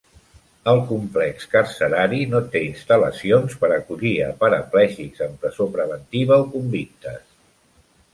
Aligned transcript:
El 0.71 0.79
complex 0.91 1.43
carcerari 1.49 2.21
no 2.31 2.39
té 2.55 2.61
instal·lacions 2.67 3.57
per 3.65 3.69
acollir 3.75 4.13
a 4.29 4.31
paraplègics 4.39 5.21
en 5.27 5.37
presó 5.45 5.69
preventiva 5.77 6.41
o 6.45 6.49
convictes. 6.57 7.21